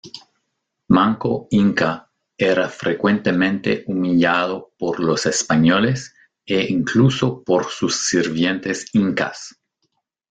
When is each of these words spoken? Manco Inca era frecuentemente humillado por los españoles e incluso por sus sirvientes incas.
Manco 0.87 1.47
Inca 1.51 2.09
era 2.35 2.67
frecuentemente 2.69 3.83
humillado 3.85 4.73
por 4.79 4.99
los 4.99 5.27
españoles 5.27 6.11
e 6.47 6.61
incluso 6.71 7.43
por 7.43 7.69
sus 7.69 7.97
sirvientes 8.07 8.87
incas. 8.93 9.59